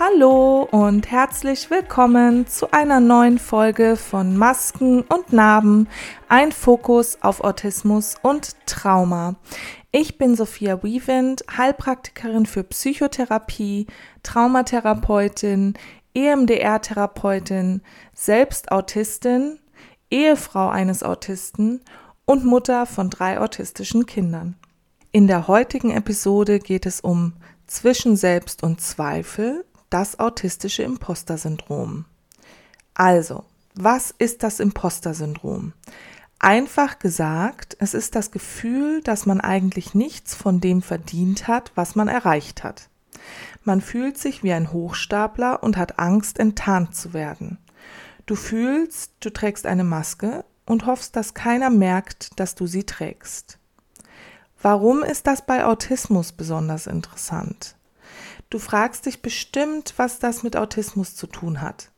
Hallo 0.00 0.68
und 0.70 1.10
herzlich 1.10 1.70
willkommen 1.70 2.46
zu 2.46 2.70
einer 2.70 3.00
neuen 3.00 3.36
Folge 3.36 3.96
von 3.96 4.36
Masken 4.36 5.00
und 5.00 5.32
Narben, 5.32 5.88
ein 6.28 6.52
Fokus 6.52 7.20
auf 7.20 7.40
Autismus 7.40 8.14
und 8.22 8.54
Trauma. 8.64 9.34
Ich 9.90 10.16
bin 10.16 10.36
Sophia 10.36 10.84
Wiewind, 10.84 11.42
Heilpraktikerin 11.56 12.46
für 12.46 12.62
Psychotherapie, 12.62 13.88
Traumatherapeutin, 14.22 15.74
EMDR-Therapeutin, 16.14 17.82
selbst 18.12 18.70
Autistin, 18.70 19.58
Ehefrau 20.12 20.68
eines 20.68 21.02
Autisten 21.02 21.80
und 22.24 22.44
Mutter 22.44 22.86
von 22.86 23.10
drei 23.10 23.40
autistischen 23.40 24.06
Kindern. 24.06 24.54
In 25.10 25.26
der 25.26 25.48
heutigen 25.48 25.90
Episode 25.90 26.60
geht 26.60 26.86
es 26.86 27.00
um 27.00 27.32
Zwischen 27.66 28.14
Selbst 28.14 28.62
und 28.62 28.80
Zweifel, 28.80 29.64
das 29.90 30.18
autistische 30.18 30.82
Imposter-Syndrom. 30.82 32.04
Also, 32.94 33.44
was 33.74 34.14
ist 34.18 34.42
das 34.42 34.60
Imposter-Syndrom? 34.60 35.72
Einfach 36.40 36.98
gesagt, 36.98 37.76
es 37.80 37.94
ist 37.94 38.14
das 38.14 38.30
Gefühl, 38.30 39.02
dass 39.02 39.26
man 39.26 39.40
eigentlich 39.40 39.94
nichts 39.94 40.34
von 40.34 40.60
dem 40.60 40.82
verdient 40.82 41.48
hat, 41.48 41.72
was 41.74 41.94
man 41.96 42.08
erreicht 42.08 42.62
hat. 42.62 42.88
Man 43.64 43.80
fühlt 43.80 44.18
sich 44.18 44.42
wie 44.42 44.52
ein 44.52 44.72
Hochstapler 44.72 45.62
und 45.62 45.76
hat 45.76 45.98
Angst, 45.98 46.38
enttarnt 46.38 46.94
zu 46.94 47.12
werden. 47.12 47.58
Du 48.26 48.36
fühlst, 48.36 49.12
du 49.20 49.30
trägst 49.30 49.66
eine 49.66 49.84
Maske 49.84 50.44
und 50.64 50.86
hoffst, 50.86 51.16
dass 51.16 51.34
keiner 51.34 51.70
merkt, 51.70 52.38
dass 52.38 52.54
du 52.54 52.66
sie 52.66 52.84
trägst. 52.84 53.58
Warum 54.60 55.02
ist 55.02 55.26
das 55.26 55.44
bei 55.44 55.64
Autismus 55.64 56.32
besonders 56.32 56.86
interessant? 56.86 57.77
Du 58.50 58.58
fragst 58.58 59.06
dich 59.06 59.20
bestimmt, 59.20 59.94
was 59.96 60.18
das 60.18 60.42
mit 60.42 60.56
Autismus 60.56 61.14
zu 61.14 61.26
tun 61.26 61.60
hat. 61.60 61.90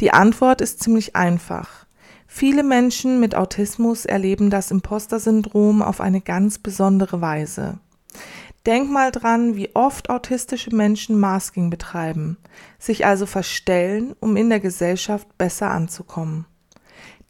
Die 0.00 0.12
Antwort 0.12 0.60
ist 0.60 0.82
ziemlich 0.82 1.14
einfach. 1.14 1.86
Viele 2.26 2.62
Menschen 2.62 3.20
mit 3.20 3.34
Autismus 3.34 4.04
erleben 4.04 4.48
das 4.50 4.70
Imposter-Syndrom 4.70 5.82
auf 5.82 6.00
eine 6.00 6.20
ganz 6.20 6.58
besondere 6.58 7.20
Weise. 7.20 7.78
Denk 8.64 8.90
mal 8.90 9.10
dran, 9.10 9.56
wie 9.56 9.74
oft 9.74 10.10
autistische 10.10 10.74
Menschen 10.74 11.18
Masking 11.18 11.70
betreiben, 11.70 12.38
sich 12.78 13.06
also 13.06 13.24
verstellen, 13.24 14.14
um 14.20 14.36
in 14.36 14.50
der 14.50 14.60
Gesellschaft 14.60 15.38
besser 15.38 15.70
anzukommen. 15.70 16.46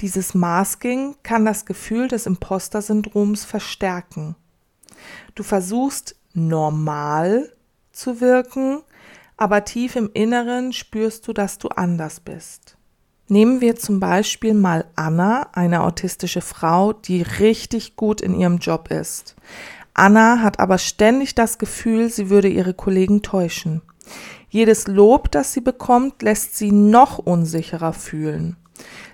Dieses 0.01 0.35
Masking 0.35 1.17
kann 1.23 1.45
das 1.45 1.67
Gefühl 1.67 2.09
des 2.09 2.27
Imposter-Syndroms 2.27 3.45
verstärken. 3.45 4.37
Du 5.35 5.43
versuchst 5.43 6.17
normal 6.33 7.53
zu 7.99 8.21
wirken, 8.21 8.83
aber 9.37 9.65
tief 9.65 9.97
im 9.97 10.11
Inneren 10.15 10.73
spürst 10.73 11.27
du, 11.29 11.33
dass 11.33 11.59
du 11.59 11.69
anders 11.69 12.21
bist. 12.21 12.77
Nehmen 13.29 13.61
wir 13.61 13.77
zum 13.77 14.01
Beispiel 14.01 14.55
mal 14.55 14.87
Anna, 14.97 15.51
eine 15.53 15.83
autistische 15.83 16.41
Frau, 16.41 16.95
die 16.95 17.21
richtig 17.23 17.97
gut 17.97 18.21
in 18.21 18.39
ihrem 18.39 18.57
Job 18.59 18.91
ist. 18.91 19.37
Anna 19.93 20.41
hat 20.41 20.61
aber 20.61 20.79
ständig 20.79 21.35
das 21.35 21.59
Gefühl, 21.59 22.09
sie 22.09 22.31
würde 22.31 22.49
ihre 22.49 22.73
Kollegen 22.73 23.21
täuschen. 23.21 23.83
Jedes 24.49 24.87
Lob, 24.87 25.31
das 25.31 25.53
sie 25.53 25.61
bekommt, 25.61 26.23
lässt 26.23 26.57
sie 26.57 26.73
noch 26.73 27.19
unsicherer 27.19 27.93
fühlen. 27.93 28.57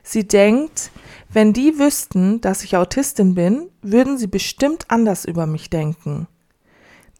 Sie 0.04 0.28
denkt, 0.28 0.92
wenn 1.32 1.52
die 1.52 1.78
wüssten, 1.78 2.40
dass 2.40 2.62
ich 2.62 2.76
Autistin 2.76 3.34
bin, 3.34 3.68
würden 3.82 4.16
sie 4.18 4.28
bestimmt 4.28 4.84
anders 4.88 5.24
über 5.24 5.46
mich 5.46 5.70
denken. 5.70 6.28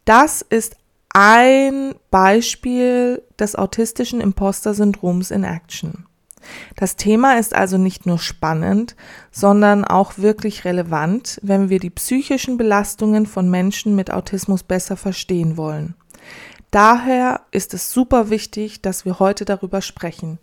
Das 0.04 0.42
ist 0.42 0.76
ein 1.14 1.94
Beispiel 2.10 3.22
des 3.38 3.54
autistischen 3.54 4.20
Imposter-Syndroms 4.20 5.30
in 5.30 5.44
Action. 5.44 6.06
Das 6.76 6.97
Thema 6.97 7.38
ist 7.38 7.54
also 7.54 7.78
nicht 7.78 8.04
nur 8.04 8.19
spannend, 8.19 8.97
sondern 9.30 9.84
auch 9.84 10.19
wirklich 10.19 10.66
relevant, 10.66 11.41
wenn 11.42 11.70
wir 11.70 11.78
die 11.78 11.91
psychischen 11.91 12.58
Belastungen 12.58 13.24
von 13.24 13.48
Menschen 13.48 13.97
mit 13.97 14.10
Autismus 14.10 14.62
besser 14.62 14.97
verstehen 14.97 15.56
wollen. 15.56 15.94
Daher 16.70 17.42
ist 17.53 17.72
es 17.72 17.92
super 17.92 18.28
wichtig, 18.28 18.82
dass 18.82 19.04
wir 19.04 19.20
heute 19.20 19.44
darüber 19.44 19.80
sprechen. 19.80 20.38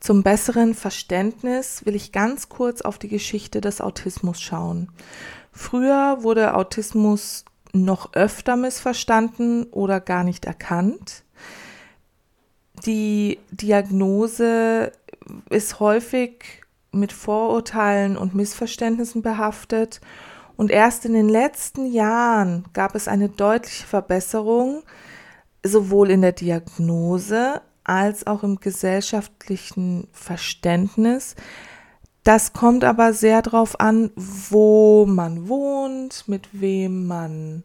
Zum 0.00 0.24
besseren 0.24 0.74
Verständnis 0.74 1.86
will 1.86 1.94
ich 1.94 2.10
ganz 2.10 2.48
kurz 2.48 2.82
auf 2.82 2.98
die 2.98 3.08
Geschichte 3.08 3.60
des 3.60 3.80
Autismus 3.80 4.40
schauen. 4.40 4.90
Früher 5.52 6.18
wurde 6.22 6.56
Autismus 6.56 7.44
noch 7.72 8.12
öfter 8.12 8.56
missverstanden 8.56 9.64
oder 9.64 10.00
gar 10.00 10.24
nicht 10.24 10.44
erkannt. 10.44 11.24
Die 12.84 13.38
Diagnose 13.50 14.92
ist 15.48 15.80
häufig 15.80 16.62
mit 16.92 17.12
Vorurteilen 17.12 18.16
und 18.16 18.34
Missverständnissen 18.34 19.22
behaftet 19.22 20.00
und 20.56 20.70
erst 20.70 21.04
in 21.04 21.14
den 21.14 21.28
letzten 21.28 21.86
Jahren 21.86 22.64
gab 22.72 22.94
es 22.94 23.08
eine 23.08 23.28
deutliche 23.28 23.86
Verbesserung, 23.86 24.82
sowohl 25.64 26.10
in 26.10 26.20
der 26.20 26.32
Diagnose 26.32 27.62
als 27.84 28.26
auch 28.26 28.42
im 28.42 28.60
gesellschaftlichen 28.60 30.08
Verständnis, 30.12 31.34
das 32.24 32.52
kommt 32.52 32.84
aber 32.84 33.12
sehr 33.12 33.42
darauf 33.42 33.80
an, 33.80 34.10
wo 34.16 35.06
man 35.06 35.48
wohnt, 35.48 36.28
mit 36.28 36.48
wem 36.52 37.06
man 37.06 37.64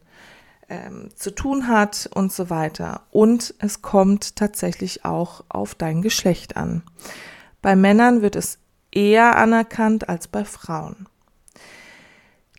ähm, 0.68 1.10
zu 1.14 1.34
tun 1.34 1.68
hat 1.68 2.10
und 2.12 2.32
so 2.32 2.50
weiter. 2.50 3.02
Und 3.10 3.54
es 3.58 3.82
kommt 3.82 4.36
tatsächlich 4.36 5.04
auch 5.04 5.44
auf 5.48 5.74
dein 5.74 6.02
Geschlecht 6.02 6.56
an. 6.56 6.82
Bei 7.62 7.76
Männern 7.76 8.22
wird 8.22 8.36
es 8.36 8.58
eher 8.90 9.36
anerkannt 9.36 10.08
als 10.08 10.28
bei 10.28 10.44
Frauen. 10.44 11.06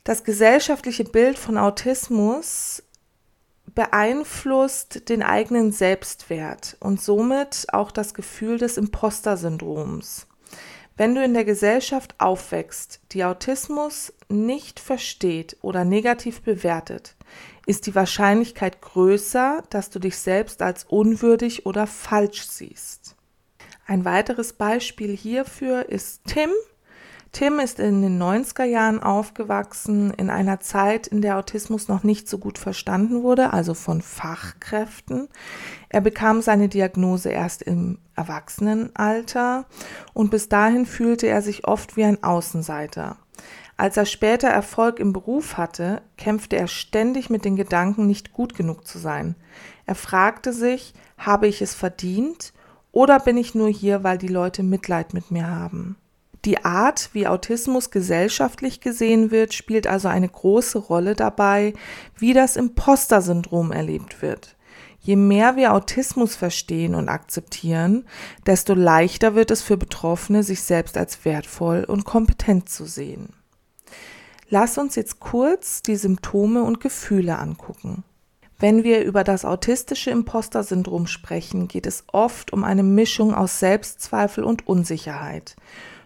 Das 0.03 0.23
gesellschaftliche 0.23 1.03
Bild 1.03 1.37
von 1.37 1.57
Autismus 1.57 2.81
beeinflusst 3.75 5.09
den 5.09 5.21
eigenen 5.21 5.71
Selbstwert 5.71 6.77
und 6.79 7.01
somit 7.01 7.67
auch 7.71 7.91
das 7.91 8.13
Gefühl 8.13 8.57
des 8.57 8.77
Imposter-Syndroms. 8.77 10.25
Wenn 10.99 11.15
du 11.15 11.23
in 11.23 11.33
der 11.33 11.45
Gesellschaft 11.45 12.13
aufwächst, 12.17 12.99
die 13.13 13.23
Autismus 13.23 14.11
nicht 14.27 14.81
versteht 14.81 15.55
oder 15.61 15.85
negativ 15.85 16.41
bewertet, 16.41 17.15
ist 17.65 17.87
die 17.87 17.95
Wahrscheinlichkeit 17.95 18.81
größer, 18.81 19.63
dass 19.69 19.89
du 19.91 19.99
dich 19.99 20.17
selbst 20.17 20.61
als 20.61 20.83
unwürdig 20.83 21.65
oder 21.65 21.87
falsch 21.87 22.45
siehst. 22.47 23.15
Ein 23.87 24.03
weiteres 24.03 24.51
Beispiel 24.51 25.15
hierfür 25.15 25.87
ist 25.87 26.25
Tim, 26.25 26.49
Tim 27.31 27.59
ist 27.59 27.79
in 27.79 28.01
den 28.01 28.21
90er 28.21 28.63
Jahren 28.63 29.03
aufgewachsen, 29.03 30.11
in 30.15 30.31
einer 30.31 30.59
Zeit, 30.59 31.05
in 31.05 31.21
der 31.21 31.37
Autismus 31.37 31.87
noch 31.87 32.03
nicht 32.03 32.27
so 32.27 32.39
gut 32.39 32.57
verstanden 32.57 33.21
wurde, 33.21 33.53
also 33.53 33.75
von 33.75 34.01
Fachkräften. 34.01 35.27
Er 35.89 36.01
bekam 36.01 36.41
seine 36.41 36.69
Diagnose 36.69 37.29
erst 37.29 37.61
im 37.61 37.99
Erwachsenenalter 38.15 39.65
und 40.13 40.31
bis 40.31 40.49
dahin 40.49 40.87
fühlte 40.87 41.27
er 41.27 41.43
sich 41.43 41.67
oft 41.67 41.97
wie 41.97 42.03
ein 42.03 42.23
Außenseiter. 42.23 43.17
Als 43.77 43.95
er 43.95 44.05
später 44.05 44.49
Erfolg 44.49 44.99
im 44.99 45.13
Beruf 45.13 45.55
hatte, 45.55 46.01
kämpfte 46.17 46.57
er 46.57 46.67
ständig 46.67 47.29
mit 47.29 47.45
den 47.45 47.55
Gedanken, 47.55 48.07
nicht 48.07 48.33
gut 48.33 48.55
genug 48.55 48.85
zu 48.85 48.97
sein. 48.97 49.35
Er 49.85 49.95
fragte 49.95 50.51
sich, 50.51 50.93
habe 51.17 51.47
ich 51.47 51.61
es 51.61 51.75
verdient 51.75 52.53
oder 52.91 53.19
bin 53.19 53.37
ich 53.37 53.55
nur 53.55 53.69
hier, 53.69 54.03
weil 54.03 54.17
die 54.17 54.27
Leute 54.27 54.63
Mitleid 54.63 55.13
mit 55.13 55.31
mir 55.31 55.47
haben? 55.47 55.95
Die 56.45 56.63
Art, 56.63 57.09
wie 57.13 57.27
Autismus 57.27 57.91
gesellschaftlich 57.91 58.79
gesehen 58.79 59.29
wird, 59.29 59.53
spielt 59.53 59.87
also 59.87 60.07
eine 60.07 60.29
große 60.29 60.77
Rolle 60.77 61.15
dabei, 61.15 61.73
wie 62.17 62.33
das 62.33 62.55
Imposter-Syndrom 62.55 63.71
erlebt 63.71 64.21
wird. 64.21 64.55
Je 65.01 65.15
mehr 65.15 65.55
wir 65.55 65.73
Autismus 65.73 66.35
verstehen 66.35 66.95
und 66.95 67.09
akzeptieren, 67.09 68.05
desto 68.45 68.73
leichter 68.73 69.35
wird 69.35 69.51
es 69.51 69.61
für 69.61 69.77
Betroffene, 69.77 70.43
sich 70.43 70.61
selbst 70.61 70.97
als 70.97 71.23
wertvoll 71.25 71.83
und 71.85 72.05
kompetent 72.05 72.69
zu 72.69 72.85
sehen. 72.85 73.33
Lass 74.49 74.77
uns 74.77 74.95
jetzt 74.95 75.19
kurz 75.19 75.81
die 75.83 75.95
Symptome 75.95 76.63
und 76.63 76.79
Gefühle 76.79 77.37
angucken. 77.37 78.03
Wenn 78.57 78.83
wir 78.83 79.03
über 79.03 79.23
das 79.23 79.45
autistische 79.45 80.11
Imposter-Syndrom 80.11 81.07
sprechen, 81.07 81.69
geht 81.69 81.85
es 81.85 82.03
oft 82.11 82.51
um 82.51 82.65
eine 82.65 82.83
Mischung 82.83 83.33
aus 83.33 83.59
Selbstzweifel 83.59 84.43
und 84.43 84.67
Unsicherheit. 84.67 85.55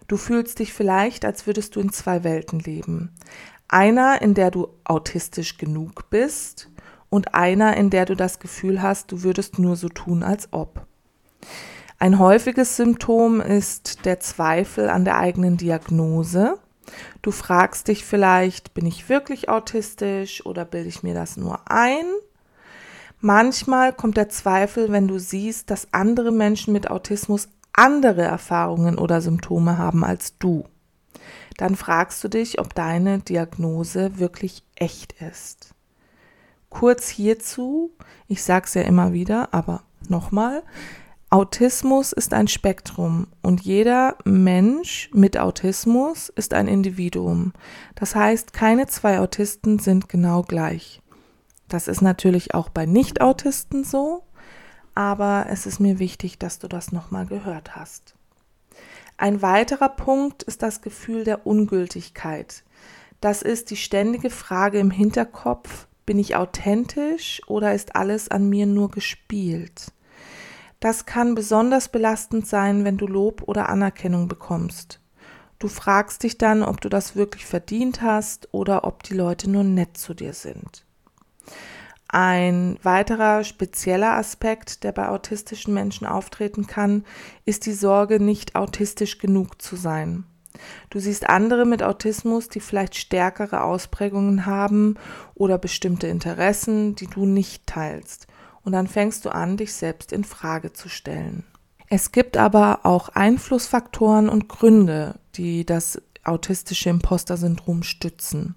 Du 0.08 0.18
fühlst 0.18 0.60
dich 0.60 0.74
vielleicht, 0.74 1.26
als 1.26 1.48
würdest 1.48 1.76
du 1.76 1.80
in 1.80 1.92
zwei 1.92 2.24
Welten 2.24 2.60
leben. 2.60 3.14
Einer, 3.68 4.22
in 4.22 4.34
der 4.34 4.52
du 4.52 4.68
autistisch 4.84 5.58
genug 5.58 6.10
bist 6.10 6.70
und 7.10 7.34
einer, 7.34 7.78
in 7.78 7.90
der 7.90 8.06
du 8.06 8.16
das 8.16 8.40
Gefühl 8.40 8.82
hast, 8.82 9.12
du 9.12 9.24
würdest 9.24 9.60
nur 9.60 9.76
so 9.76 9.90
tun, 9.90 10.24
als 10.24 10.50
ob. 10.52 10.86
Ein 12.00 12.20
häufiges 12.20 12.76
Symptom 12.76 13.40
ist 13.40 14.06
der 14.06 14.20
Zweifel 14.20 14.90
an 14.90 15.06
der 15.06 15.18
eigenen 15.18 15.58
Diagnose. 15.58 16.60
Du 17.22 17.32
fragst 17.32 17.88
dich 17.88 18.04
vielleicht, 18.04 18.74
bin 18.74 18.86
ich 18.86 19.08
wirklich 19.10 19.48
autistisch 19.48 20.46
oder 20.46 20.66
bilde 20.66 20.90
ich 20.90 21.02
mir 21.02 21.14
das 21.14 21.38
nur 21.38 21.62
ein? 21.72 22.06
Manchmal 23.22 23.94
kommt 23.94 24.18
der 24.18 24.28
Zweifel, 24.28 24.92
wenn 24.92 25.08
du 25.08 25.18
siehst, 25.18 25.72
dass 25.72 25.94
andere 25.94 26.34
Menschen 26.34 26.74
mit 26.74 26.92
Autismus 26.92 27.48
andere 27.74 28.22
Erfahrungen 28.22 28.98
oder 28.98 29.22
Symptome 29.22 29.78
haben 29.78 30.04
als 30.04 30.38
du. 30.38 30.66
Dann 31.58 31.76
fragst 31.76 32.24
du 32.24 32.28
dich, 32.28 32.60
ob 32.60 32.74
deine 32.74 33.20
Diagnose 33.20 34.18
wirklich 34.20 34.64
echt 34.76 35.14
ist. 35.22 35.74
Kurz 36.70 37.10
hierzu, 37.10 37.92
ich 38.28 38.44
sage 38.44 38.66
es 38.66 38.74
ja 38.74 38.82
immer 38.82 39.14
wieder, 39.14 39.54
aber 39.54 39.84
nochmal, 40.10 40.64
Autismus 41.30 42.12
ist 42.12 42.34
ein 42.34 42.48
Spektrum 42.48 43.28
und 43.42 43.62
jeder 43.62 44.18
Mensch 44.24 45.10
mit 45.14 45.38
Autismus 45.38 46.30
ist 46.30 46.54
ein 46.54 46.68
Individuum. 46.68 47.54
Das 47.96 48.16
heißt, 48.16 48.54
keine 48.54 48.86
zwei 48.86 49.20
Autisten 49.20 49.80
sind 49.80 50.10
genau 50.10 50.44
gleich. 50.44 51.02
Das 51.68 51.88
ist 51.88 52.02
natürlich 52.02 52.54
auch 52.54 52.70
bei 52.70 52.86
Nicht-Autisten 52.86 53.84
so, 53.84 54.24
aber 54.96 55.48
es 55.50 55.66
ist 55.66 55.80
mir 55.80 56.00
wichtig, 56.00 56.38
dass 56.38 56.60
du 56.60 56.68
das 56.68 56.92
nochmal 56.92 57.26
gehört 57.26 57.76
hast. 57.76 58.16
Ein 59.18 59.42
weiterer 59.42 59.90
Punkt 59.90 60.44
ist 60.44 60.64
das 60.64 60.82
Gefühl 60.82 61.24
der 61.24 61.46
Ungültigkeit. 61.46 62.64
Das 63.22 63.42
ist 63.42 63.70
die 63.70 63.78
ständige 63.78 64.30
Frage 64.30 64.80
im 64.80 64.92
Hinterkopf, 64.92 65.88
bin 66.06 66.20
ich 66.20 66.36
authentisch 66.36 67.42
oder 67.48 67.74
ist 67.74 67.96
alles 67.96 68.30
an 68.30 68.50
mir 68.50 68.66
nur 68.66 68.92
gespielt? 68.92 69.94
Das 70.80 71.06
kann 71.06 71.34
besonders 71.34 71.88
belastend 71.88 72.46
sein, 72.46 72.84
wenn 72.84 72.98
du 72.98 73.08
Lob 73.08 73.44
oder 73.48 73.70
Anerkennung 73.70 74.28
bekommst. 74.28 75.00
Du 75.60 75.70
fragst 75.70 76.24
dich 76.24 76.38
dann, 76.38 76.62
ob 76.62 76.82
du 76.82 76.90
das 76.90 77.16
wirklich 77.16 77.46
verdient 77.46 78.02
hast 78.02 78.50
oder 78.52 78.84
ob 78.84 79.04
die 79.04 79.14
Leute 79.14 79.50
nur 79.50 79.64
nett 79.64 79.96
zu 79.96 80.14
dir 80.14 80.34
sind. 80.34 80.84
Ein 82.16 82.78
weiterer 82.84 83.44
spezieller 83.44 84.14
Aspekt, 84.14 84.84
der 84.84 84.92
bei 84.92 85.10
autistischen 85.10 85.74
Menschen 85.74 86.06
auftreten 86.06 86.68
kann, 86.68 87.06
ist 87.44 87.66
die 87.66 87.74
Sorge, 87.74 88.20
nicht 88.20 88.56
autistisch 88.56 89.18
genug 89.18 89.60
zu 89.60 89.76
sein. 89.76 90.24
Du 90.92 91.00
siehst 91.00 91.28
andere 91.28 91.66
mit 91.66 91.82
Autismus, 91.82 92.50
die 92.50 92.60
vielleicht 92.60 92.98
stärkere 92.98 93.64
Ausprägungen 93.64 94.46
haben 94.46 94.94
oder 95.34 95.58
bestimmte 95.58 96.06
Interessen, 96.06 96.94
die 96.94 97.08
du 97.08 97.26
nicht 97.26 97.66
teilst 97.66 98.28
und 98.64 98.74
dann 98.74 98.86
fängst 98.86 99.26
du 99.26 99.30
an, 99.30 99.58
dich 99.58 99.74
selbst 99.74 100.12
in 100.12 100.24
Frage 100.24 100.72
zu 100.72 100.90
stellen. 100.90 101.46
Es 101.90 102.12
gibt 102.12 102.38
aber 102.38 102.82
auch 102.84 103.10
Einflussfaktoren 103.10 104.30
und 104.30 104.50
Gründe, 104.50 105.16
die 105.34 105.66
das 105.66 106.00
autistische 106.24 106.92
Imposter-Syndrom 106.92 107.82
stützen. 107.82 108.54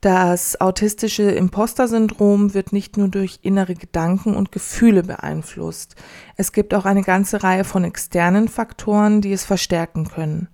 Das 0.00 0.60
autistische 0.60 1.24
Imposter-Syndrom 1.24 2.54
wird 2.54 2.72
nicht 2.72 2.96
nur 2.96 3.08
durch 3.08 3.40
innere 3.42 3.74
Gedanken 3.74 4.36
und 4.36 4.52
Gefühle 4.52 5.02
beeinflusst. 5.02 5.96
Es 6.36 6.52
gibt 6.52 6.72
auch 6.72 6.84
eine 6.84 7.02
ganze 7.02 7.42
Reihe 7.42 7.64
von 7.64 7.82
externen 7.82 8.46
Faktoren, 8.46 9.20
die 9.20 9.32
es 9.32 9.44
verstärken 9.44 10.08
können. 10.08 10.48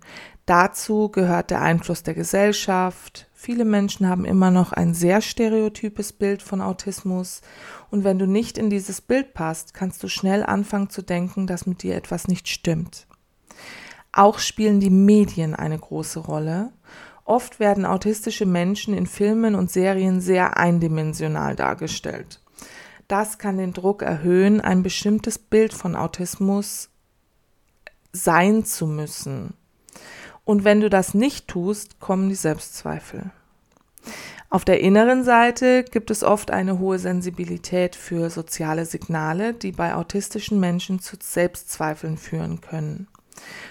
Dazu 0.47 1.11
gehört 1.11 1.51
der 1.51 1.61
Einfluss 1.61 2.03
der 2.03 2.15
Gesellschaft. 2.15 3.29
Viele 3.35 3.67
Menschen 3.67 4.09
haben 4.09 4.25
immer 4.25 4.51
noch 4.51 4.73
ein 4.73 4.95
sehr 4.95 5.21
stereotypes 5.21 6.15
Bild 6.15 6.41
von 6.41 6.63
Autismus 6.63 7.43
und 7.91 8.03
wenn 8.03 8.19
du 8.19 8.27
nicht 8.27 8.57
in 8.57 8.71
dieses 8.71 9.03
Bild 9.03 9.35
passt, 9.35 9.75
kannst 9.75 10.03
du 10.03 10.09
schnell 10.09 10.43
anfangen 10.43 10.89
zu 10.89 11.03
denken, 11.03 11.47
dass 11.47 11.67
mit 11.67 11.83
dir 11.83 11.97
etwas 11.97 12.29
nicht 12.29 12.49
stimmt. 12.49 13.07
Auch 14.11 14.39
spielen 14.39 14.81
die 14.81 14.91
Medien 14.91 15.55
eine 15.55 15.79
große 15.79 16.21
Rolle. 16.21 16.73
Oft 17.25 17.59
werden 17.59 17.87
autistische 17.87 18.47
Menschen 18.47 18.95
in 18.95 19.07
Filmen 19.07 19.55
und 19.55 19.71
Serien 19.71 20.21
sehr 20.21 20.59
eindimensional 20.59 21.57
dargestellt. 21.57 22.41
Das 23.09 23.39
kann 23.39 23.59
den 23.59 23.73
Druck 23.73 24.03
erhöhen, 24.03 24.61
ein 24.61 24.83
bestimmtes 24.83 25.39
Bild 25.39 25.73
von 25.73 25.97
Autismus 25.97 26.91
sein 28.13 28.65
zu 28.65 28.87
müssen. 28.87 29.55
Und 30.45 30.65
wenn 30.65 30.81
du 30.81 30.91
das 30.91 31.15
nicht 31.15 31.49
tust, 31.49 32.01
kommen 32.01 32.29
die 32.29 32.35
Selbstzweifel. 32.35 33.31
Auf 34.51 34.65
der 34.65 34.81
inneren 34.81 35.25
Seite 35.25 35.83
gibt 35.83 36.11
es 36.11 36.23
oft 36.23 36.51
eine 36.51 36.79
hohe 36.79 36.99
Sensibilität 36.99 37.97
für 37.97 38.31
soziale 38.31 38.85
Signale, 38.85 39.53
die 39.55 39.73
bei 39.73 39.95
autistischen 39.95 40.61
Menschen 40.61 41.01
zu 41.01 41.17
Selbstzweifeln 41.21 42.19
führen 42.19 42.61
können. 42.61 43.09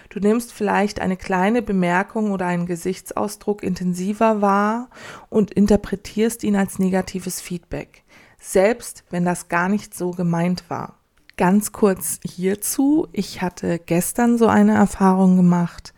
Du 0.10 0.20
nimmst 0.20 0.54
vielleicht 0.54 1.00
eine 1.00 1.18
kleine 1.18 1.62
Bemerkung 1.62 2.32
oder 2.32 2.46
einen 2.46 2.66
Gesichtsausdruck 2.66 3.64
intensiver 3.64 4.42
wahr 4.42 4.90
und 5.30 5.52
interpretierst 5.52 6.44
ihn 6.44 6.56
als 6.56 6.80
negatives 6.80 7.42
Feedback, 7.42 8.04
selbst 8.40 9.04
wenn 9.10 9.26
das 9.26 9.48
gar 9.48 9.70
nicht 9.70 9.96
so 9.96 10.12
gemeint 10.12 10.70
war. 10.70 11.00
Ganz 11.36 11.72
kurz 11.72 12.20
hierzu, 12.24 13.08
ich 13.12 13.42
hatte 13.42 13.80
gestern 13.80 14.38
so 14.38 14.48
eine 14.48 14.76
Erfahrung 14.76 15.36
gemacht 15.36 15.94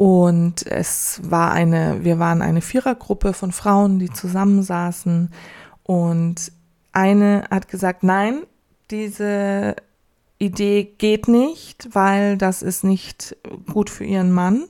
und 0.00 0.66
es 0.66 1.20
war 1.22 1.52
eine, 1.52 2.04
wir 2.04 2.18
waren 2.18 2.40
eine 2.40 2.62
Vierergruppe 2.62 3.34
von 3.34 3.52
Frauen, 3.52 3.98
die 3.98 4.08
zusammensaßen. 4.08 5.30
Und 5.82 6.52
eine 6.92 7.44
hat 7.50 7.68
gesagt, 7.68 8.02
nein, 8.02 8.44
diese 8.90 9.76
Idee 10.40 10.84
geht 10.98 11.28
nicht, 11.28 11.90
weil 11.92 12.36
das 12.36 12.62
ist 12.62 12.82
nicht 12.82 13.36
gut 13.72 13.90
für 13.90 14.04
ihren 14.04 14.32
Mann. 14.32 14.68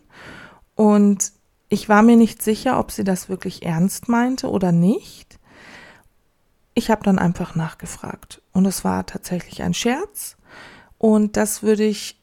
Und 0.75 1.33
ich 1.69 1.89
war 1.89 2.03
mir 2.03 2.17
nicht 2.17 2.43
sicher, 2.43 2.79
ob 2.79 2.91
sie 2.91 3.05
das 3.05 3.29
wirklich 3.29 3.65
ernst 3.65 4.09
meinte 4.09 4.51
oder 4.51 4.73
nicht. 4.73 5.39
Ich 6.75 6.91
habe 6.91 7.05
dann 7.05 7.19
einfach 7.19 7.55
nachgefragt. 7.55 8.43
Und 8.53 8.67
es 8.67 8.85
war 8.85 9.07
tatsächlich 9.07 9.63
ein 9.63 9.73
Scherz. 9.73 10.37
Und 10.99 11.37
das 11.37 11.63
würde 11.63 11.85
ich 11.85 12.21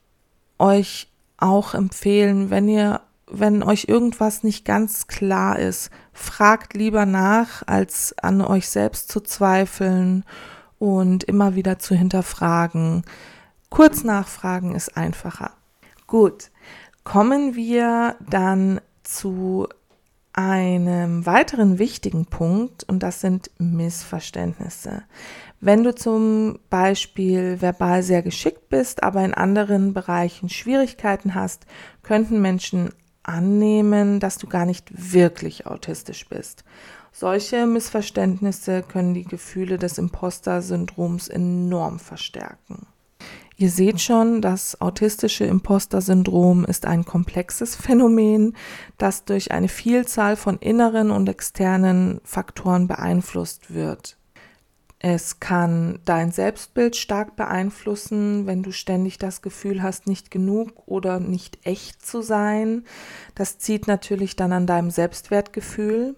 euch 0.59 1.07
auch 1.37 1.73
empfehlen, 1.73 2.49
wenn 2.49 2.67
ihr, 2.67 3.01
wenn 3.27 3.63
euch 3.63 3.85
irgendwas 3.87 4.43
nicht 4.43 4.65
ganz 4.65 5.07
klar 5.07 5.57
ist, 5.57 5.89
fragt 6.11 6.73
lieber 6.73 7.05
nach, 7.05 7.63
als 7.65 8.13
an 8.21 8.41
euch 8.41 8.67
selbst 8.67 9.09
zu 9.09 9.21
zweifeln 9.21 10.25
und 10.79 11.23
immer 11.23 11.55
wieder 11.55 11.79
zu 11.79 11.95
hinterfragen. 11.95 13.03
Kurz 13.69 14.03
nachfragen 14.03 14.75
ist 14.75 14.97
einfacher. 14.97 15.51
Gut, 16.07 16.51
kommen 17.03 17.55
wir 17.55 18.15
dann 18.29 18.81
zu 19.03 19.67
einem 20.33 21.25
weiteren 21.25 21.79
wichtigen 21.79 22.27
Punkt 22.27 22.83
und 22.83 23.01
das 23.01 23.21
sind 23.21 23.49
Missverständnisse. 23.57 25.03
Wenn 25.59 25.83
du 25.83 25.95
zum 25.95 26.59
Beispiel 26.69 27.59
verbal 27.59 28.03
sehr 28.03 28.21
geschickt 28.21 28.69
bist, 28.69 29.01
aber 29.01 29.25
in 29.25 29.33
anderen 29.33 29.93
Bereichen 29.93 30.49
Schwierigkeiten 30.49 31.33
hast, 31.33 31.65
könnten 32.03 32.41
Menschen 32.41 32.91
annehmen, 33.23 34.19
dass 34.19 34.37
du 34.37 34.47
gar 34.47 34.65
nicht 34.65 34.89
wirklich 34.91 35.65
autistisch 35.65 36.29
bist. 36.29 36.63
Solche 37.11 37.65
Missverständnisse 37.65 38.83
können 38.83 39.15
die 39.15 39.25
Gefühle 39.25 39.77
des 39.79 39.97
Imposter-Syndroms 39.97 41.27
enorm 41.27 41.97
verstärken. 41.99 42.85
Ihr 43.59 43.71
seht 43.71 43.99
schon, 43.99 44.41
das 44.43 44.79
autistische 44.81 45.45
Imposter-Syndrom 45.45 46.63
ist 46.63 46.85
ein 46.85 47.05
komplexes 47.05 47.75
Phänomen, 47.75 48.55
das 48.99 49.25
durch 49.25 49.51
eine 49.51 49.67
Vielzahl 49.67 50.35
von 50.35 50.57
inneren 50.59 51.09
und 51.09 51.27
externen 51.27 52.21
Faktoren 52.23 52.87
beeinflusst 52.87 53.73
wird. 53.73 54.17
Es 54.99 55.39
kann 55.39 55.99
dein 56.05 56.31
Selbstbild 56.31 56.95
stark 56.95 57.35
beeinflussen, 57.35 58.47
wenn 58.47 58.63
du 58.63 58.71
ständig 58.71 59.17
das 59.17 59.41
Gefühl 59.41 59.81
hast, 59.83 60.07
nicht 60.07 60.31
genug 60.31 60.87
oder 60.87 61.19
nicht 61.19 61.65
echt 61.65 62.03
zu 62.03 62.21
sein. 62.21 62.83
Das 63.35 63.59
zieht 63.59 63.87
natürlich 63.87 64.35
dann 64.35 64.53
an 64.53 64.65
deinem 64.65 64.89
Selbstwertgefühl. 64.89 66.15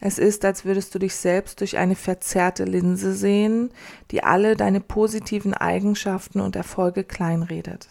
Es 0.00 0.18
ist, 0.18 0.44
als 0.44 0.64
würdest 0.64 0.94
du 0.94 0.98
dich 0.98 1.14
selbst 1.14 1.60
durch 1.60 1.78
eine 1.78 1.96
verzerrte 1.96 2.64
Linse 2.64 3.14
sehen, 3.14 3.70
die 4.10 4.22
alle 4.22 4.56
deine 4.56 4.80
positiven 4.80 5.54
Eigenschaften 5.54 6.40
und 6.40 6.56
Erfolge 6.56 7.04
kleinredet. 7.04 7.88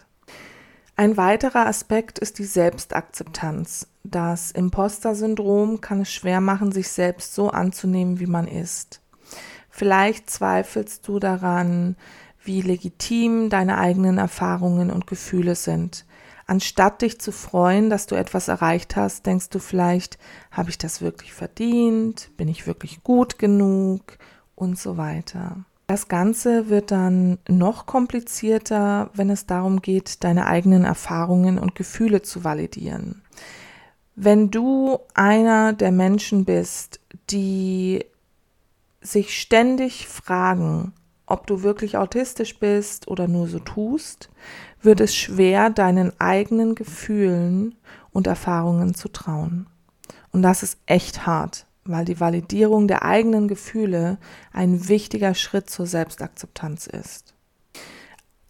Ein 0.96 1.16
weiterer 1.16 1.66
Aspekt 1.66 2.20
ist 2.20 2.38
die 2.38 2.44
Selbstakzeptanz. 2.44 3.88
Das 4.04 4.52
Imposter-Syndrom 4.52 5.80
kann 5.80 6.00
es 6.02 6.12
schwer 6.12 6.40
machen, 6.40 6.70
sich 6.70 6.88
selbst 6.88 7.34
so 7.34 7.50
anzunehmen, 7.50 8.20
wie 8.20 8.26
man 8.26 8.46
ist. 8.46 9.00
Vielleicht 9.70 10.30
zweifelst 10.30 11.08
du 11.08 11.18
daran, 11.18 11.96
wie 12.44 12.60
legitim 12.60 13.50
deine 13.50 13.78
eigenen 13.78 14.18
Erfahrungen 14.18 14.90
und 14.90 15.08
Gefühle 15.08 15.56
sind. 15.56 16.04
Anstatt 16.46 17.02
dich 17.02 17.20
zu 17.20 17.32
freuen, 17.32 17.88
dass 17.88 18.06
du 18.06 18.14
etwas 18.14 18.48
erreicht 18.48 18.96
hast, 18.96 19.24
denkst 19.26 19.48
du 19.48 19.58
vielleicht, 19.58 20.18
habe 20.50 20.70
ich 20.70 20.78
das 20.78 21.00
wirklich 21.00 21.32
verdient? 21.32 22.30
Bin 22.36 22.48
ich 22.48 22.66
wirklich 22.66 23.02
gut 23.02 23.38
genug? 23.38 24.18
Und 24.56 24.78
so 24.78 24.96
weiter. 24.96 25.64
Das 25.86 26.08
Ganze 26.08 26.68
wird 26.68 26.90
dann 26.90 27.38
noch 27.48 27.86
komplizierter, 27.86 29.10
wenn 29.14 29.30
es 29.30 29.46
darum 29.46 29.82
geht, 29.82 30.22
deine 30.24 30.46
eigenen 30.46 30.84
Erfahrungen 30.84 31.58
und 31.58 31.74
Gefühle 31.74 32.22
zu 32.22 32.44
validieren. 32.44 33.22
Wenn 34.16 34.50
du 34.50 35.00
einer 35.12 35.72
der 35.72 35.90
Menschen 35.90 36.44
bist, 36.44 37.00
die 37.30 38.04
sich 39.00 39.38
ständig 39.38 40.08
fragen, 40.08 40.92
ob 41.26 41.46
du 41.46 41.62
wirklich 41.62 41.96
autistisch 41.96 42.58
bist 42.58 43.08
oder 43.08 43.28
nur 43.28 43.48
so 43.48 43.58
tust, 43.58 44.30
wird 44.82 45.00
es 45.00 45.14
schwer, 45.14 45.70
deinen 45.70 46.12
eigenen 46.20 46.74
Gefühlen 46.74 47.74
und 48.12 48.26
Erfahrungen 48.26 48.94
zu 48.94 49.08
trauen. 49.08 49.66
Und 50.32 50.42
das 50.42 50.62
ist 50.62 50.78
echt 50.86 51.26
hart, 51.26 51.66
weil 51.84 52.04
die 52.04 52.20
Validierung 52.20 52.88
der 52.88 53.04
eigenen 53.04 53.48
Gefühle 53.48 54.18
ein 54.52 54.88
wichtiger 54.88 55.34
Schritt 55.34 55.70
zur 55.70 55.86
Selbstakzeptanz 55.86 56.86
ist. 56.86 57.34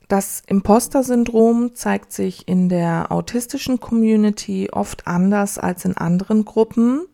Das 0.08 0.42
Imposter-Syndrom 0.46 1.74
zeigt 1.74 2.12
sich 2.12 2.46
in 2.46 2.68
der 2.68 3.10
autistischen 3.10 3.80
Community 3.80 4.68
oft 4.70 5.06
anders 5.06 5.58
als 5.58 5.84
in 5.84 5.96
anderen 5.96 6.44
Gruppen. 6.44 7.06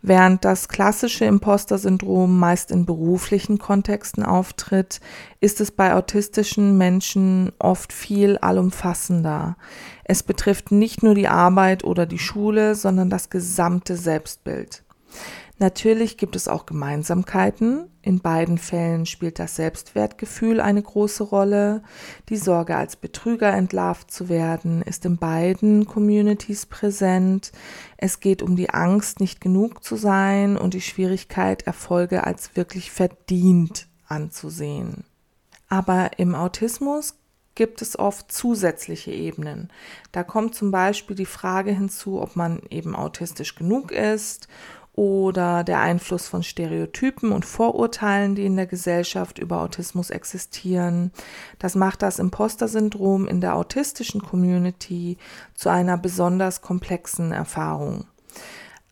Während 0.00 0.44
das 0.44 0.68
klassische 0.68 1.24
Imposter-Syndrom 1.24 2.38
meist 2.38 2.70
in 2.70 2.86
beruflichen 2.86 3.58
Kontexten 3.58 4.22
auftritt, 4.24 5.00
ist 5.40 5.60
es 5.60 5.72
bei 5.72 5.94
autistischen 5.94 6.78
Menschen 6.78 7.52
oft 7.58 7.92
viel 7.92 8.38
allumfassender. 8.38 9.56
Es 10.04 10.22
betrifft 10.22 10.70
nicht 10.70 11.02
nur 11.02 11.14
die 11.14 11.28
Arbeit 11.28 11.82
oder 11.84 12.06
die 12.06 12.18
Schule, 12.18 12.74
sondern 12.74 13.10
das 13.10 13.28
gesamte 13.28 13.96
Selbstbild. 13.96 14.84
Natürlich 15.60 16.16
gibt 16.16 16.36
es 16.36 16.46
auch 16.46 16.66
Gemeinsamkeiten. 16.66 17.90
In 18.00 18.20
beiden 18.20 18.58
Fällen 18.58 19.06
spielt 19.06 19.40
das 19.40 19.56
Selbstwertgefühl 19.56 20.60
eine 20.60 20.80
große 20.80 21.24
Rolle. 21.24 21.82
Die 22.28 22.36
Sorge, 22.36 22.76
als 22.76 22.94
Betrüger 22.94 23.52
entlarvt 23.52 24.10
zu 24.10 24.28
werden, 24.28 24.82
ist 24.82 25.04
in 25.04 25.16
beiden 25.16 25.86
Communities 25.86 26.66
präsent. 26.66 27.50
Es 27.96 28.20
geht 28.20 28.40
um 28.40 28.54
die 28.54 28.70
Angst, 28.70 29.18
nicht 29.18 29.40
genug 29.40 29.82
zu 29.82 29.96
sein 29.96 30.56
und 30.56 30.74
die 30.74 30.80
Schwierigkeit, 30.80 31.62
Erfolge 31.66 32.24
als 32.24 32.54
wirklich 32.54 32.92
verdient 32.92 33.88
anzusehen. 34.06 35.04
Aber 35.68 36.12
im 36.18 36.36
Autismus 36.36 37.16
gibt 37.56 37.82
es 37.82 37.98
oft 37.98 38.30
zusätzliche 38.30 39.10
Ebenen. 39.10 39.70
Da 40.12 40.22
kommt 40.22 40.54
zum 40.54 40.70
Beispiel 40.70 41.16
die 41.16 41.26
Frage 41.26 41.72
hinzu, 41.72 42.22
ob 42.22 42.36
man 42.36 42.62
eben 42.70 42.94
autistisch 42.94 43.56
genug 43.56 43.90
ist 43.90 44.46
oder 44.98 45.62
der 45.62 45.78
Einfluss 45.78 46.26
von 46.26 46.42
Stereotypen 46.42 47.30
und 47.30 47.44
Vorurteilen, 47.44 48.34
die 48.34 48.44
in 48.44 48.56
der 48.56 48.66
Gesellschaft 48.66 49.38
über 49.38 49.60
Autismus 49.60 50.10
existieren. 50.10 51.12
Das 51.60 51.76
macht 51.76 52.02
das 52.02 52.18
Imposter-Syndrom 52.18 53.28
in 53.28 53.40
der 53.40 53.54
autistischen 53.54 54.20
Community 54.20 55.16
zu 55.54 55.68
einer 55.68 55.96
besonders 55.98 56.62
komplexen 56.62 57.30
Erfahrung. 57.30 58.06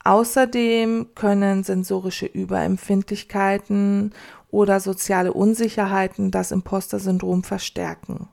Außerdem 0.05 1.09
können 1.17 1.65
sensorische 1.65 2.27
Überempfindlichkeiten 2.27 4.15
oder 4.53 4.79
soziale 4.79 5.33
Unsicherheiten 5.33 6.31
das 6.31 6.53
Imposter-Syndrom 6.53 7.43
verstärken. 7.43 8.29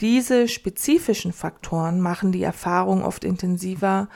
Diese 0.00 0.48
spezifischen 0.48 1.32
Faktoren 1.32 2.00
machen 2.00 2.32
die 2.32 2.42
Erfahrung 2.42 3.04
oft 3.04 3.22
intensiver 3.22 4.08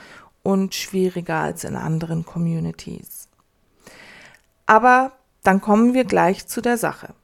und 0.42 0.74
schwieriger 0.74 1.36
als 1.36 1.64
in 1.64 1.76
anderen 1.76 2.24
Communities. 2.24 3.28
Aber 4.66 5.12
dann 5.42 5.60
kommen 5.60 5.94
wir 5.94 6.04
gleich 6.04 6.46
zu 6.46 6.60
der 6.60 6.76
Sache. 6.76 7.14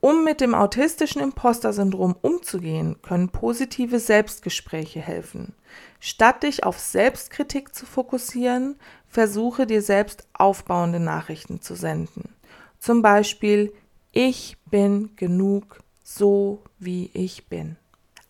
Um 0.00 0.22
mit 0.22 0.42
dem 0.42 0.54
autistischen 0.54 1.22
Imposter-Syndrom 1.22 2.14
umzugehen, 2.20 3.00
können 3.00 3.30
positive 3.30 3.98
Selbstgespräche 3.98 5.00
helfen. 5.00 5.54
Statt 5.98 6.42
dich 6.42 6.64
auf 6.64 6.78
Selbstkritik 6.78 7.74
zu 7.74 7.86
fokussieren, 7.86 8.76
versuche 9.08 9.66
dir 9.66 9.80
selbst 9.80 10.26
aufbauende 10.34 11.00
Nachrichten 11.00 11.62
zu 11.62 11.74
senden. 11.74 12.34
Zum 12.78 13.00
Beispiel, 13.00 13.72
ich 14.12 14.58
bin 14.70 15.16
genug 15.16 15.80
so, 16.02 16.62
wie 16.78 17.10
ich 17.14 17.46
bin. 17.48 17.78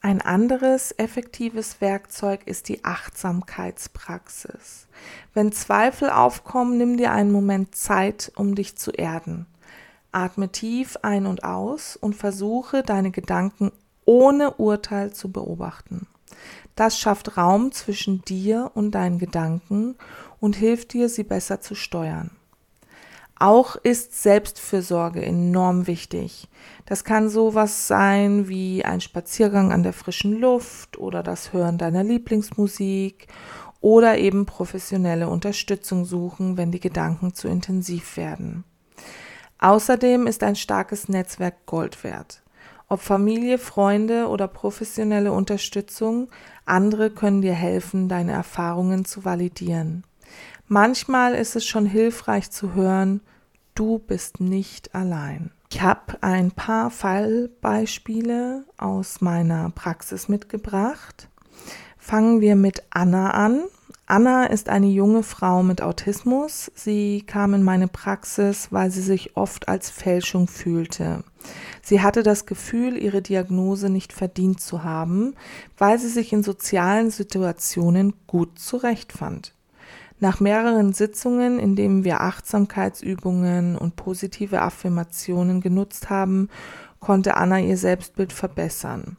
Ein 0.05 0.21
anderes 0.21 0.93
effektives 0.99 1.81
Werkzeug 1.81 2.43
ist 2.45 2.69
die 2.69 2.85
Achtsamkeitspraxis. 2.85 4.87
Wenn 5.33 5.51
Zweifel 5.51 6.11
aufkommen, 6.11 6.77
nimm 6.77 6.99
dir 6.99 7.11
einen 7.11 7.33
Moment 7.33 7.75
Zeit, 7.75 8.31
um 8.37 8.55
dich 8.55 8.77
zu 8.77 8.91
erden. 8.91 9.47
Atme 10.13 10.53
tief 10.53 10.99
ein 11.01 11.25
und 11.25 11.43
aus 11.43 11.97
und 11.97 12.15
versuche 12.15 12.83
deine 12.83 13.13
Gedanken 13.13 13.73
ohne 14.05 14.57
Urteil 14.57 15.15
zu 15.15 15.33
beobachten. 15.33 16.07
Das 16.77 16.99
schafft 16.99 17.39
Raum 17.39 17.73
zwischen 17.73 18.21
dir 18.27 18.73
und 18.75 18.91
deinen 18.91 19.19
Gedanken 19.19 19.97
und 20.39 20.55
hilft 20.55 20.93
dir, 20.93 21.09
sie 21.09 21.25
besser 21.25 21.63
zu 21.63 21.75
steuern. 21.75 22.31
Auch 23.45 23.77
ist 23.77 24.23
Selbstfürsorge 24.23 25.23
enorm 25.23 25.87
wichtig. 25.87 26.49
Das 26.87 27.05
kann 27.05 27.29
sowas 27.29 27.87
sein 27.87 28.49
wie 28.49 28.87
ein 28.87 29.03
Spaziergang 29.03 29.71
an 29.71 29.83
der 29.83 29.93
frischen 29.93 30.41
Luft 30.41 30.97
oder 30.97 31.23
das 31.23 31.53
Hören 31.53 31.77
deiner 31.77 32.03
Lieblingsmusik 32.03 33.27
oder 33.83 34.17
eben 34.17 34.47
professionelle 34.47 35.29
Unterstützung 35.29 36.07
suchen, 36.07 36.57
wenn 36.57 36.73
die 36.73 36.81
Gedanken 36.81 37.35
zu 37.35 37.47
intensiv 37.49 38.17
werden. 38.17 38.65
Außerdem 39.59 40.27
ist 40.27 40.43
ein 40.43 40.57
starkes 40.57 41.11
Netzwerk 41.11 41.67
Gold 41.67 42.03
wert. 42.03 42.43
Ob 42.89 43.03
Familie, 43.03 43.59
Freunde 43.59 44.29
oder 44.29 44.49
professionelle 44.49 45.33
Unterstützung, 45.33 46.31
andere 46.65 47.11
können 47.11 47.43
dir 47.43 47.53
helfen, 47.53 48.09
deine 48.09 48.33
Erfahrungen 48.33 49.05
zu 49.05 49.27
validieren. 49.27 50.03
Manchmal 50.67 51.35
ist 51.35 51.57
es 51.57 51.67
schon 51.67 51.85
hilfreich 51.85 52.51
zu 52.51 52.73
hören, 52.73 53.21
du 53.75 53.99
bist 53.99 54.41
nicht 54.41 54.95
allein. 54.95 55.51
Ich 55.71 55.83
habe 55.83 56.23
ein 56.23 56.53
paar 56.53 56.91
Fallbeispiele 56.91 58.65
aus 58.79 59.21
meiner 59.21 59.71
Praxis 59.71 60.29
mitgebracht. 60.29 61.29
Fangen 61.99 62.41
wir 62.41 62.55
mit 62.55 62.85
Anna 62.91 63.31
an. 63.31 63.65
Anna 64.07 64.45
ist 64.45 64.69
eine 64.69 64.87
junge 64.87 65.23
Frau 65.23 65.63
mit 65.63 65.83
Autismus. 65.83 66.71
Sie 66.75 67.23
kam 67.27 67.55
in 67.55 67.63
meine 67.63 67.89
Praxis, 67.89 68.69
weil 68.71 68.91
sie 68.91 69.01
sich 69.01 69.37
oft 69.37 69.69
als 69.69 69.91
Fälschung 69.91 70.47
fühlte. 70.47 71.25
Sie 71.83 72.03
hatte 72.03 72.23
das 72.23 72.47
Gefühl, 72.47 72.97
ihre 72.97 73.23
Diagnose 73.23 73.89
nicht 73.89 74.13
verdient 74.13 74.61
zu 74.61 74.85
haben, 74.85 75.35
weil 75.79 75.99
sie 75.99 76.09
sich 76.09 76.33
in 76.33 76.43
sozialen 76.43 77.11
Situationen 77.11 78.15
gut 78.27 78.59
zurechtfand. 78.59 79.55
Nach 80.21 80.41
mehreren 80.41 80.93
Sitzungen, 80.93 81.59
in 81.59 81.77
denen 81.77 82.05
wir 82.05 82.21
Achtsamkeitsübungen 82.21 83.77
und 83.77 83.97
positive 83.97 84.63
Affirmationen 84.63 85.61
genutzt 85.61 86.09
haben, 86.09 86.49
konnte 87.01 87.37
Anna 87.37 87.61
ihr 87.61 87.77
Selbstbild 87.77 88.33
verbessern. 88.33 89.17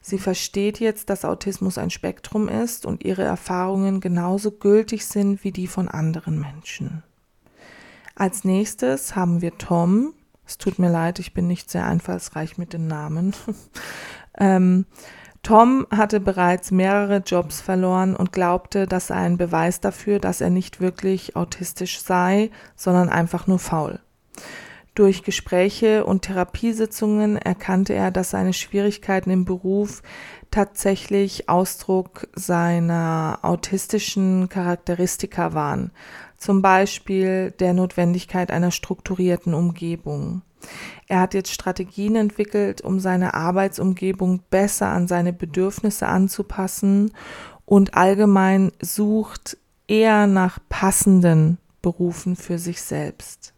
Sie 0.00 0.18
versteht 0.18 0.78
jetzt, 0.80 1.10
dass 1.10 1.24
Autismus 1.24 1.78
ein 1.78 1.90
Spektrum 1.90 2.48
ist 2.48 2.86
und 2.86 3.04
ihre 3.04 3.22
Erfahrungen 3.22 4.00
genauso 4.00 4.50
gültig 4.50 5.06
sind 5.06 5.42
wie 5.42 5.52
die 5.52 5.66
von 5.66 5.88
anderen 5.88 6.38
Menschen. 6.38 7.02
Als 8.14 8.44
nächstes 8.44 9.16
haben 9.16 9.40
wir 9.40 9.56
Tom. 9.58 10.12
Es 10.46 10.58
tut 10.58 10.78
mir 10.78 10.90
leid, 10.90 11.18
ich 11.18 11.34
bin 11.34 11.46
nicht 11.46 11.70
sehr 11.70 11.86
einfallsreich 11.86 12.58
mit 12.58 12.72
den 12.72 12.86
Namen. 12.86 13.34
ähm, 14.38 14.86
Tom 15.44 15.86
hatte 15.90 16.20
bereits 16.20 16.70
mehrere 16.70 17.18
Jobs 17.18 17.60
verloren 17.60 18.16
und 18.16 18.32
glaubte, 18.32 18.86
das 18.86 19.08
sei 19.08 19.16
ein 19.16 19.36
Beweis 19.36 19.78
dafür, 19.78 20.18
dass 20.18 20.40
er 20.40 20.48
nicht 20.48 20.80
wirklich 20.80 21.36
autistisch 21.36 22.00
sei, 22.00 22.50
sondern 22.76 23.10
einfach 23.10 23.46
nur 23.46 23.58
faul. 23.58 24.00
Durch 24.94 25.22
Gespräche 25.22 26.06
und 26.06 26.22
Therapiesitzungen 26.22 27.36
erkannte 27.36 27.92
er, 27.92 28.10
dass 28.10 28.30
seine 28.30 28.54
Schwierigkeiten 28.54 29.28
im 29.30 29.44
Beruf 29.44 30.02
tatsächlich 30.50 31.48
Ausdruck 31.50 32.26
seiner 32.34 33.40
autistischen 33.42 34.48
Charakteristika 34.48 35.52
waren, 35.52 35.90
zum 36.38 36.62
Beispiel 36.62 37.50
der 37.58 37.74
Notwendigkeit 37.74 38.50
einer 38.50 38.70
strukturierten 38.70 39.52
Umgebung. 39.52 40.40
Er 41.06 41.20
hat 41.20 41.34
jetzt 41.34 41.52
Strategien 41.52 42.16
entwickelt, 42.16 42.80
um 42.80 43.00
seine 43.00 43.34
Arbeitsumgebung 43.34 44.40
besser 44.50 44.88
an 44.88 45.08
seine 45.08 45.32
Bedürfnisse 45.32 46.06
anzupassen 46.06 47.12
und 47.66 47.94
allgemein 47.94 48.72
sucht 48.80 49.58
eher 49.86 50.26
nach 50.26 50.58
passenden 50.68 51.58
Berufen 51.82 52.36
für 52.36 52.58
sich 52.58 52.80
selbst. 52.82 53.52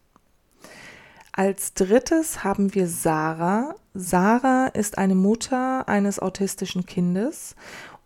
Als 1.32 1.74
drittes 1.74 2.44
haben 2.44 2.74
wir 2.74 2.88
Sarah. 2.88 3.74
Sarah 3.94 4.68
ist 4.68 4.96
eine 4.96 5.14
Mutter 5.14 5.86
eines 5.88 6.18
autistischen 6.18 6.86
Kindes 6.86 7.54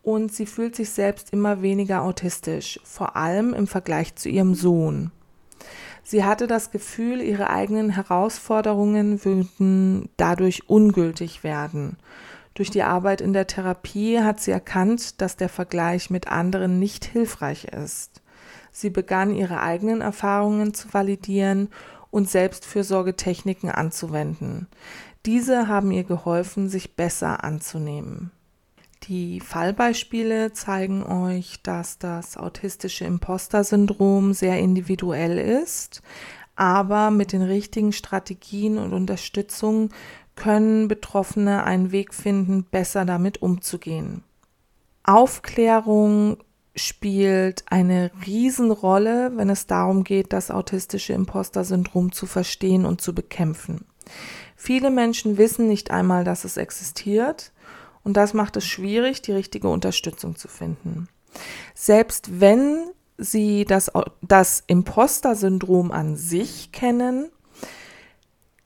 und 0.03 0.33
sie 0.33 0.47
fühlt 0.47 0.75
sich 0.75 0.91
selbst 0.91 1.33
immer 1.33 1.63
weniger 1.63 2.03
autistisch, 2.03 2.81
vor 2.85 3.17
allem 3.17 3.55
im 3.55 3.67
Vergleich 3.67 4.17
zu 4.17 4.29
ihrem 4.29 4.55
Sohn. 4.55 5.13
Sie 6.03 6.25
hatte 6.25 6.47
das 6.47 6.71
Gefühl, 6.71 7.21
ihre 7.21 7.51
eigenen 7.51 7.91
Herausforderungen 7.91 9.25
würden 9.25 10.09
dadurch 10.17 10.69
ungültig 10.69 11.45
werden. 11.45 11.97
Durch 12.55 12.71
die 12.71 12.83
Arbeit 12.83 13.21
in 13.21 13.33
der 13.33 13.47
Therapie 13.47 14.21
hat 14.21 14.41
sie 14.41 14.51
erkannt, 14.51 15.21
dass 15.21 15.37
der 15.37 15.49
Vergleich 15.49 16.11
mit 16.11 16.29
anderen 16.29 16.79
nicht 16.79 17.05
hilfreich 17.05 17.65
ist. 17.65 18.23
Sie 18.73 18.91
begann 18.91 19.35
ihre 19.35 19.61
eigenen 19.61 20.01
Erfahrungen 20.01 20.75
zu 20.75 20.93
validieren 20.93 21.69
und 22.11 22.29
Selbstfürsorgetechniken 22.29 23.71
anzuwenden. 23.71 24.69
Diese 25.27 25.69
haben 25.69 25.91
ihr 25.91 26.05
geholfen, 26.05 26.69
sich 26.69 26.97
besser 26.97 27.45
anzunehmen. 27.45 28.31
Die 29.05 29.41
Fallbeispiele 29.41 30.53
zeigen 30.53 31.03
euch, 31.03 31.63
dass 31.63 31.99
das 31.99 32.37
autistische 32.37 33.07
Imposter-Syndrom 33.07 34.35
sehr 34.35 34.59
individuell 34.59 35.39
ist, 35.39 36.03
aber 36.55 37.11
mit 37.11 37.33
den 37.33 37.43
richtigen 37.43 37.93
Strategien 37.93 38.77
und 38.77 38.93
Unterstützung 38.93 39.89
können 40.37 40.87
Betroffene 40.87 41.65
einen 41.65 41.93
Weg 41.93 42.13
finden, 42.13 42.65
besser 42.65 43.07
damit 43.07 43.41
umzugehen. 43.41 44.23
Aufklärung 45.03 46.37
spielt 46.77 47.65
eine 47.67 48.11
Riesenrolle, 48.27 49.33
wenn 49.35 49.49
es 49.49 49.67
darum 49.67 50.05
geht, 50.05 50.33
das 50.33 50.51
autistische 50.51 51.15
Imposter-Syndrom 51.15 52.13
zu 52.13 52.27
verstehen 52.27 52.85
und 52.85 53.01
zu 53.01 53.15
bekämpfen. 53.15 53.87
Viele 54.57 54.91
Menschen 54.91 55.39
wissen 55.39 55.69
nicht 55.69 55.91
einmal, 55.91 56.25
dass 56.25 56.45
es 56.45 56.59
existiert 56.59 57.53
und 58.03 58.17
das 58.17 58.35
macht 58.35 58.57
es 58.57 58.67
schwierig, 58.67 59.23
die 59.23 59.33
richtige 59.33 59.69
Unterstützung 59.69 60.37
zu 60.37 60.49
finden. 60.49 61.09
Selbst 61.75 62.41
wenn 62.41 62.91
sie 63.19 63.65
das, 63.65 63.91
das 64.23 64.65
Imposter-Syndrom 64.67 65.93
an 65.93 66.17
sich 66.17 66.73
kennen, 66.73 67.31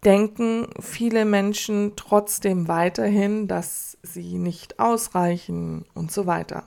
denken 0.05 0.69
viele 0.81 1.25
Menschen 1.25 1.93
trotzdem 1.97 2.69
weiterhin, 2.69 3.49
dass 3.49 3.99
sie 4.03 4.39
nicht 4.39 4.79
ausreichen 4.79 5.87
und 5.95 6.13
so 6.13 6.27
weiter. 6.27 6.65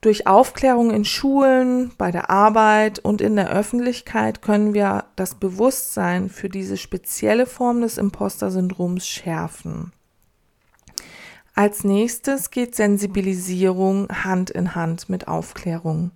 Durch 0.00 0.28
Aufklärung 0.28 0.92
in 0.92 1.04
Schulen, 1.04 1.92
bei 1.98 2.12
der 2.12 2.30
Arbeit 2.30 3.00
und 3.00 3.20
in 3.20 3.34
der 3.34 3.50
Öffentlichkeit 3.50 4.42
können 4.42 4.72
wir 4.72 5.06
das 5.16 5.34
Bewusstsein 5.34 6.28
für 6.28 6.48
diese 6.48 6.76
spezielle 6.76 7.46
Form 7.46 7.80
des 7.80 7.98
Imposter-Syndroms 7.98 9.06
schärfen. 9.08 9.92
Als 11.58 11.82
nächstes 11.82 12.52
geht 12.52 12.76
Sensibilisierung 12.76 14.08
Hand 14.22 14.48
in 14.48 14.76
Hand 14.76 15.08
mit 15.08 15.26
Aufklärung. 15.26 16.12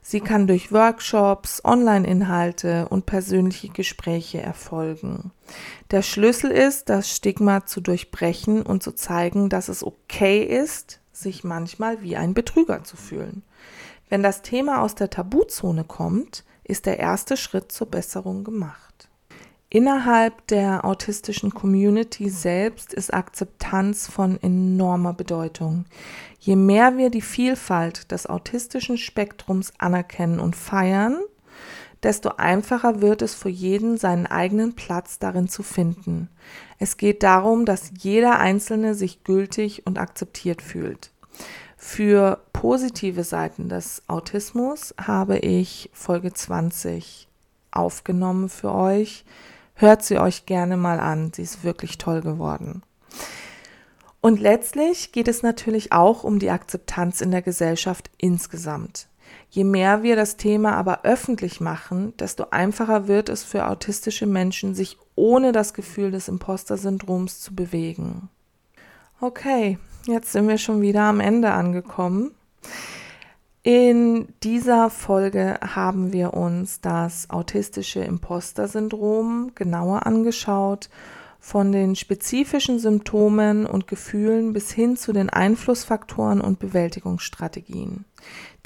Sie 0.00 0.20
kann 0.20 0.46
durch 0.46 0.72
Workshops, 0.72 1.62
Online-Inhalte 1.62 2.88
und 2.88 3.04
persönliche 3.04 3.68
Gespräche 3.68 4.40
erfolgen. 4.40 5.32
Der 5.90 6.00
Schlüssel 6.00 6.50
ist, 6.50 6.88
das 6.88 7.14
Stigma 7.14 7.66
zu 7.66 7.82
durchbrechen 7.82 8.62
und 8.62 8.82
zu 8.82 8.92
zeigen, 8.92 9.50
dass 9.50 9.68
es 9.68 9.84
okay 9.84 10.42
ist, 10.42 10.98
sich 11.12 11.44
manchmal 11.44 12.00
wie 12.00 12.16
ein 12.16 12.32
Betrüger 12.32 12.82
zu 12.82 12.96
fühlen. 12.96 13.42
Wenn 14.08 14.22
das 14.22 14.40
Thema 14.40 14.80
aus 14.80 14.94
der 14.94 15.10
Tabuzone 15.10 15.84
kommt, 15.84 16.42
ist 16.64 16.86
der 16.86 16.98
erste 16.98 17.36
Schritt 17.36 17.70
zur 17.70 17.90
Besserung 17.90 18.44
gemacht. 18.44 19.10
Innerhalb 19.68 20.46
der 20.46 20.84
autistischen 20.84 21.52
Community 21.52 22.30
selbst 22.30 22.94
ist 22.94 23.12
Akzeptanz 23.12 24.06
von 24.06 24.40
enormer 24.40 25.12
Bedeutung. 25.12 25.86
Je 26.38 26.54
mehr 26.54 26.96
wir 26.96 27.10
die 27.10 27.20
Vielfalt 27.20 28.12
des 28.12 28.26
autistischen 28.26 28.96
Spektrums 28.96 29.72
anerkennen 29.78 30.38
und 30.38 30.54
feiern, 30.54 31.18
desto 32.04 32.30
einfacher 32.36 33.00
wird 33.00 33.22
es 33.22 33.34
für 33.34 33.48
jeden 33.48 33.96
seinen 33.98 34.26
eigenen 34.26 34.76
Platz 34.76 35.18
darin 35.18 35.48
zu 35.48 35.64
finden. 35.64 36.28
Es 36.78 36.96
geht 36.96 37.24
darum, 37.24 37.64
dass 37.64 37.90
jeder 37.98 38.38
Einzelne 38.38 38.94
sich 38.94 39.24
gültig 39.24 39.84
und 39.84 39.98
akzeptiert 39.98 40.62
fühlt. 40.62 41.10
Für 41.76 42.40
positive 42.52 43.24
Seiten 43.24 43.68
des 43.68 44.02
Autismus 44.06 44.94
habe 45.00 45.38
ich 45.38 45.90
Folge 45.92 46.32
20 46.32 47.26
aufgenommen 47.72 48.48
für 48.48 48.72
euch. 48.72 49.24
Hört 49.78 50.02
sie 50.02 50.18
euch 50.18 50.46
gerne 50.46 50.78
mal 50.78 50.98
an, 50.98 51.32
sie 51.34 51.42
ist 51.42 51.62
wirklich 51.62 51.98
toll 51.98 52.22
geworden. 52.22 52.82
Und 54.22 54.40
letztlich 54.40 55.12
geht 55.12 55.28
es 55.28 55.42
natürlich 55.42 55.92
auch 55.92 56.24
um 56.24 56.38
die 56.38 56.50
Akzeptanz 56.50 57.20
in 57.20 57.30
der 57.30 57.42
Gesellschaft 57.42 58.10
insgesamt. 58.16 59.06
Je 59.50 59.64
mehr 59.64 60.02
wir 60.02 60.16
das 60.16 60.36
Thema 60.36 60.74
aber 60.76 61.04
öffentlich 61.04 61.60
machen, 61.60 62.16
desto 62.16 62.46
einfacher 62.50 63.06
wird 63.06 63.28
es 63.28 63.44
für 63.44 63.68
autistische 63.68 64.26
Menschen, 64.26 64.74
sich 64.74 64.98
ohne 65.14 65.52
das 65.52 65.74
Gefühl 65.74 66.10
des 66.10 66.28
Imposter-Syndroms 66.28 67.40
zu 67.40 67.54
bewegen. 67.54 68.30
Okay, 69.20 69.78
jetzt 70.06 70.32
sind 70.32 70.48
wir 70.48 70.58
schon 70.58 70.80
wieder 70.80 71.02
am 71.02 71.20
Ende 71.20 71.52
angekommen. 71.52 72.34
In 73.66 74.28
dieser 74.44 74.90
Folge 74.90 75.58
haben 75.60 76.12
wir 76.12 76.34
uns 76.34 76.80
das 76.80 77.30
autistische 77.30 77.98
Imposter-Syndrom 77.98 79.56
genauer 79.56 80.06
angeschaut 80.06 80.88
von 81.40 81.72
den 81.72 81.96
spezifischen 81.96 82.78
Symptomen 82.78 83.66
und 83.66 83.88
Gefühlen 83.88 84.52
bis 84.52 84.70
hin 84.70 84.96
zu 84.96 85.12
den 85.12 85.30
Einflussfaktoren 85.30 86.40
und 86.40 86.60
Bewältigungsstrategien. 86.60 88.04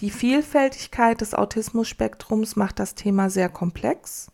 Die 0.01 0.11
Vielfältigkeit 0.11 1.23
des 1.23 1.33
Autismus-Spektrums 1.33 2.57
macht 2.57 2.79
das 2.79 2.95
Thema 2.95 3.31
sehr 3.31 3.49
komplex, 3.49 4.31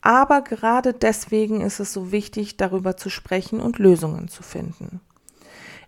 aber 0.00 0.40
gerade 0.40 0.94
deswegen 0.94 1.60
ist 1.60 1.80
es 1.80 1.92
so 1.92 2.12
wichtig, 2.12 2.56
darüber 2.56 2.96
zu 2.96 3.10
sprechen 3.10 3.60
und 3.60 3.78
Lösungen 3.78 4.28
zu 4.28 4.42
finden. 4.42 5.02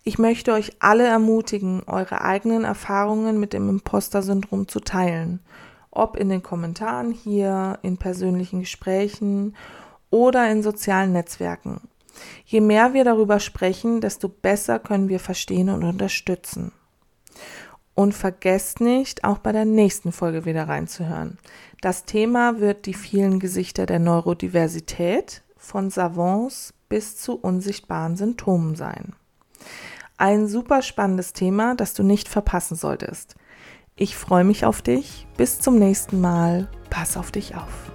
Ich 0.03 0.19
möchte 0.19 0.53
euch 0.53 0.73
alle 0.79 1.07
ermutigen, 1.07 1.83
eure 1.87 2.23
eigenen 2.23 2.65
Erfahrungen 2.65 3.39
mit 3.39 3.53
dem 3.53 3.69
Imposter-Syndrom 3.69 4.67
zu 4.67 4.81
teilen, 4.81 5.41
ob 5.91 6.17
in 6.17 6.31
den 6.31 6.43
Kommentaren 6.43 7.13
hier, 7.13 7.79
in 7.83 7.99
persönlichen 7.99 8.61
Gesprächen 8.61 9.55
oder 10.09 10.51
in 10.51 10.63
sozialen 10.63 11.13
Netzwerken. 11.13 11.83
Je 12.47 12.61
mehr 12.61 12.95
wir 12.95 13.05
darüber 13.05 13.41
sprechen, 13.41 14.01
desto 14.01 14.29
besser 14.29 14.79
können 14.79 15.09
wir 15.09 15.21
verstehen 15.21 15.69
und 15.69 15.85
unterstützen. 15.85 16.73
Und 17.95 18.15
vergesst 18.15 18.81
nicht, 18.81 19.25
auch 19.25 19.39
bei 19.39 19.53
der 19.53 19.67
nächsten 19.67 20.13
Folge 20.13 20.47
wieder 20.47 20.67
reinzuhören. 20.69 21.39
Das 21.83 22.05
Thema 22.05 22.59
wird 22.59 22.87
die 22.87 22.95
vielen 22.95 23.39
Gesichter 23.39 23.85
der 23.85 23.99
Neurodiversität 23.99 25.43
von 25.59 25.91
Savants 25.91 26.73
bis 26.89 27.19
zu 27.19 27.39
unsichtbaren 27.39 28.17
Symptomen 28.17 28.75
sein. 28.75 29.15
Ein 30.21 30.49
super 30.49 30.83
spannendes 30.83 31.33
Thema, 31.33 31.75
das 31.75 31.95
du 31.95 32.03
nicht 32.03 32.29
verpassen 32.29 32.77
solltest. 32.77 33.37
Ich 33.97 34.17
freue 34.17 34.45
mich 34.45 34.67
auf 34.67 34.83
dich. 34.83 35.27
Bis 35.39 35.61
zum 35.61 35.79
nächsten 35.79 36.21
Mal. 36.21 36.69
Pass 36.91 37.17
auf 37.17 37.31
dich 37.31 37.55
auf. 37.55 37.90